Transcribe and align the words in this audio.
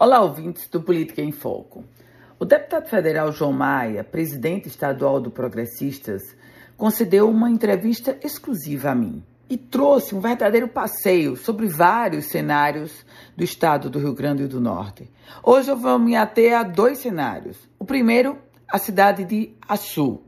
Olá, 0.00 0.20
ouvintes 0.20 0.68
do 0.68 0.80
Política 0.80 1.20
em 1.20 1.32
Foco. 1.32 1.82
O 2.38 2.44
deputado 2.44 2.88
federal 2.88 3.32
João 3.32 3.52
Maia, 3.52 4.04
presidente 4.04 4.68
estadual 4.68 5.20
do 5.20 5.28
Progressistas, 5.28 6.22
concedeu 6.76 7.28
uma 7.28 7.50
entrevista 7.50 8.16
exclusiva 8.22 8.90
a 8.90 8.94
mim 8.94 9.24
e 9.50 9.56
trouxe 9.56 10.14
um 10.14 10.20
verdadeiro 10.20 10.68
passeio 10.68 11.34
sobre 11.34 11.66
vários 11.66 12.26
cenários 12.26 13.04
do 13.36 13.42
estado 13.42 13.90
do 13.90 13.98
Rio 13.98 14.14
Grande 14.14 14.46
do 14.46 14.60
Norte. 14.60 15.10
Hoje 15.42 15.68
eu 15.68 15.76
vou 15.76 15.98
me 15.98 16.14
ater 16.14 16.56
a 16.56 16.62
dois 16.62 16.98
cenários. 16.98 17.58
O 17.76 17.84
primeiro, 17.84 18.38
a 18.70 18.78
cidade 18.78 19.24
de 19.24 19.52
Açu. 19.68 20.22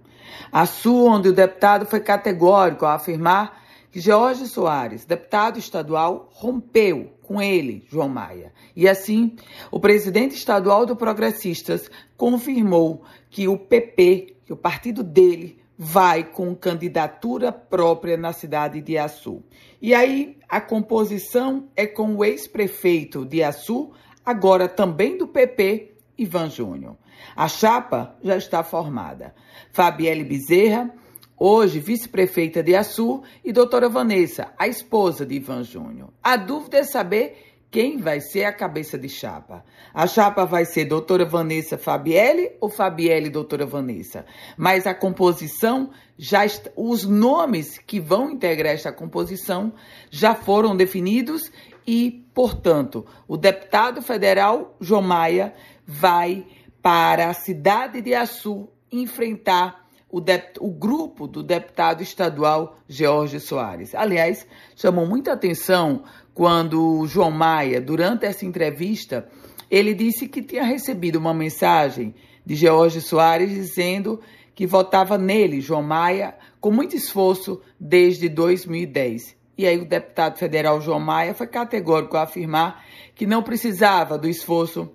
Açu, 0.50 1.06
onde 1.06 1.28
o 1.28 1.32
deputado 1.32 1.86
foi 1.86 2.00
categórico 2.00 2.84
ao 2.84 2.96
afirmar 2.96 3.62
que 3.92 4.00
Jorge 4.00 4.48
Soares, 4.48 5.04
deputado 5.04 5.60
estadual, 5.60 6.28
rompeu 6.32 7.12
com 7.30 7.40
ele, 7.40 7.86
João 7.88 8.08
Maia. 8.08 8.52
E 8.74 8.88
assim, 8.88 9.36
o 9.70 9.78
presidente 9.78 10.34
estadual 10.34 10.84
do 10.84 10.96
Progressistas 10.96 11.88
confirmou 12.16 13.04
que 13.30 13.46
o 13.46 13.56
PP, 13.56 14.34
que 14.44 14.52
o 14.52 14.56
partido 14.56 15.04
dele, 15.04 15.60
vai 15.78 16.24
com 16.24 16.52
candidatura 16.56 17.52
própria 17.52 18.16
na 18.16 18.32
cidade 18.32 18.80
de 18.80 18.98
Açu. 18.98 19.44
E 19.80 19.94
aí, 19.94 20.38
a 20.48 20.60
composição 20.60 21.68
é 21.76 21.86
com 21.86 22.16
o 22.16 22.24
ex-prefeito 22.24 23.24
de 23.24 23.44
Açu, 23.44 23.92
agora 24.26 24.68
também 24.68 25.16
do 25.16 25.28
PP, 25.28 25.94
Ivan 26.18 26.50
Júnior. 26.50 26.96
A 27.36 27.46
chapa 27.46 28.16
já 28.24 28.36
está 28.36 28.64
formada. 28.64 29.36
Fabielle 29.70 30.24
Bezerra 30.24 30.92
hoje 31.40 31.80
vice-prefeita 31.80 32.62
de 32.62 32.76
Açu, 32.76 33.22
e 33.42 33.50
doutora 33.50 33.88
Vanessa, 33.88 34.52
a 34.58 34.68
esposa 34.68 35.24
de 35.24 35.36
Ivan 35.36 35.64
Júnior. 35.64 36.10
A 36.22 36.36
dúvida 36.36 36.76
é 36.76 36.84
saber 36.84 37.46
quem 37.70 37.96
vai 37.96 38.20
ser 38.20 38.44
a 38.44 38.52
cabeça 38.52 38.98
de 38.98 39.08
chapa. 39.08 39.64
A 39.94 40.06
chapa 40.06 40.44
vai 40.44 40.66
ser 40.66 40.84
doutora 40.84 41.24
Vanessa 41.24 41.78
Fabielle 41.78 42.50
ou 42.60 42.68
Fabielle 42.68 43.30
doutora 43.30 43.64
Vanessa? 43.64 44.26
Mas 44.56 44.86
a 44.86 44.94
composição, 44.94 45.90
já 46.18 46.40
os 46.76 47.04
nomes 47.04 47.78
que 47.78 47.98
vão 47.98 48.30
integrar 48.30 48.74
esta 48.74 48.92
composição 48.92 49.72
já 50.10 50.34
foram 50.34 50.76
definidos 50.76 51.50
e, 51.86 52.26
portanto, 52.34 53.06
o 53.26 53.36
deputado 53.38 54.02
federal 54.02 54.76
João 54.78 55.02
Maia 55.02 55.54
vai 55.86 56.44
para 56.82 57.30
a 57.30 57.34
cidade 57.34 58.02
de 58.02 58.14
Açu 58.14 58.68
enfrentar 58.92 59.89
o, 60.10 60.22
o, 60.60 60.70
grupo 60.70 61.26
do 61.26 61.42
deputado 61.42 62.02
estadual 62.02 62.76
George 62.88 63.38
Soares. 63.40 63.94
Aliás, 63.94 64.46
chamou 64.74 65.06
muita 65.06 65.32
atenção 65.32 66.02
quando 66.34 67.06
João 67.06 67.30
Maia, 67.30 67.80
durante 67.80 68.26
essa 68.26 68.44
entrevista, 68.44 69.28
ele 69.70 69.94
disse 69.94 70.26
que 70.26 70.42
tinha 70.42 70.64
recebido 70.64 71.16
uma 71.16 71.32
mensagem 71.32 72.14
de 72.44 72.54
George 72.54 73.00
Soares 73.00 73.50
dizendo 73.50 74.20
que 74.54 74.66
votava 74.66 75.16
nele, 75.16 75.60
João 75.60 75.82
Maia, 75.82 76.34
com 76.60 76.70
muito 76.70 76.96
esforço 76.96 77.60
desde 77.78 78.28
2010. 78.28 79.36
E 79.56 79.66
aí 79.66 79.78
o 79.78 79.84
deputado 79.84 80.38
federal 80.38 80.80
João 80.80 81.00
Maia 81.00 81.34
foi 81.34 81.46
categórico 81.46 82.16
a 82.16 82.22
afirmar 82.22 82.84
que 83.14 83.26
não 83.26 83.42
precisava 83.42 84.18
do 84.18 84.28
esforço 84.28 84.90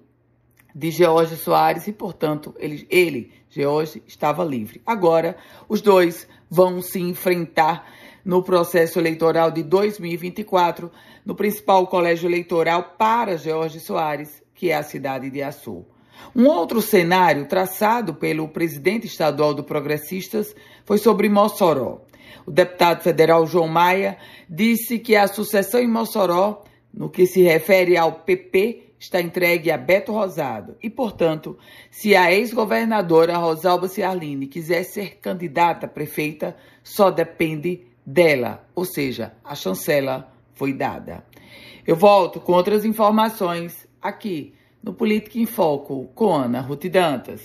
de 0.76 0.92
George 0.92 1.38
Soares 1.38 1.88
e, 1.88 1.94
portanto, 1.94 2.54
ele, 2.60 2.86
ele, 2.90 3.32
George, 3.50 4.04
estava 4.06 4.44
livre. 4.44 4.82
Agora, 4.86 5.38
os 5.70 5.80
dois 5.80 6.28
vão 6.50 6.82
se 6.82 7.00
enfrentar 7.00 7.90
no 8.26 8.44
processo 8.44 9.00
eleitoral 9.00 9.52
de 9.52 9.64
2024, 9.64 10.92
no 11.26 11.34
principal 11.34 11.88
colégio 11.88 12.28
eleitoral 12.28 12.96
para 12.98 13.38
George 13.38 13.80
Soares, 13.80 14.44
que 14.54 14.70
é 14.70 14.76
a 14.76 14.84
cidade 14.84 15.30
de 15.30 15.42
Açu. 15.42 15.86
Um 16.36 16.48
outro 16.48 16.82
cenário 16.82 17.48
traçado 17.48 18.14
pelo 18.14 18.50
presidente 18.50 19.08
estadual 19.08 19.54
do 19.54 19.64
Progressistas 19.64 20.54
foi 20.84 20.98
sobre 20.98 21.30
Mossoró. 21.30 22.02
O 22.46 22.52
deputado 22.52 23.02
federal 23.02 23.46
João 23.48 23.68
Maia 23.68 24.18
disse 24.50 25.00
que 25.00 25.16
a 25.16 25.28
sucessão 25.28 25.80
em 25.80 25.88
Mossoró, 25.88 26.64
no 26.94 27.10
que 27.10 27.26
se 27.26 27.42
refere 27.44 27.96
ao 27.96 28.12
PP, 28.12 28.85
está 29.00 29.22
entregue 29.22 29.72
a 29.72 29.78
Beto 29.78 30.12
Rosado 30.12 30.76
e, 30.82 30.90
portanto, 30.90 31.58
se 31.92 32.16
a 32.16 32.32
ex-governadora 32.32 33.38
Rosalba 33.38 33.88
Ciarline 33.88 34.48
quiser 34.48 34.84
ser 34.84 35.18
candidata 35.18 35.86
a 35.86 35.90
prefeita, 35.90 36.56
só 36.84 37.12
depende 37.12 37.86
dela, 38.06 38.66
ou 38.74 38.86
seja, 38.86 39.34
a 39.44 39.56
chancela 39.56 40.32
foi 40.54 40.74
dada. 40.74 41.26
Eu 41.86 41.96
volto 41.96 42.40
com 42.40 42.54
outras 42.54 42.86
informações 42.86 43.88
aqui 44.02 44.54
no 44.82 44.94
Política 44.94 45.40
em 45.40 45.46
Foco 45.46 46.10
com 46.16 46.34
Ana 46.34 46.62
Ruth 46.62 46.86
Dantas. 46.86 47.42